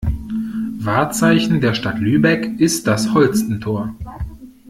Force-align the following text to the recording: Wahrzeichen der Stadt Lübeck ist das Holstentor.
Wahrzeichen 0.79 1.61
der 1.61 1.75
Stadt 1.75 1.99
Lübeck 1.99 2.59
ist 2.59 2.87
das 2.87 3.13
Holstentor. 3.13 3.93